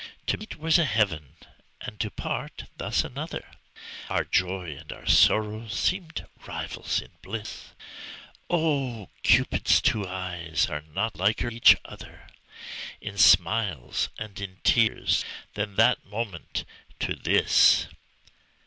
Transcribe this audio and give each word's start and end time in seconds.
To 0.25 0.35
meet 0.39 0.57
was 0.57 0.79
a 0.79 0.85
heaven 0.85 1.35
and 1.79 1.99
to 1.99 2.09
part 2.09 2.63
thus 2.75 3.03
another, 3.03 3.47
Our 4.09 4.23
joy 4.23 4.75
and 4.75 4.91
our 4.91 5.05
sorrow 5.05 5.67
seemed 5.67 6.25
rivals 6.47 6.99
in 7.01 7.11
bliss; 7.21 7.75
Oh! 8.49 9.09
Cupid's 9.21 9.79
two 9.79 10.07
eyes 10.07 10.65
are 10.67 10.81
not 10.95 11.17
liker 11.17 11.49
each 11.51 11.75
other 11.85 12.25
In 12.99 13.19
smiles 13.19 14.09
and 14.17 14.41
in 14.41 14.57
tears 14.63 15.23
than 15.53 15.75
that 15.75 16.03
moment 16.03 16.65
to 17.01 17.13
this. 17.15 17.87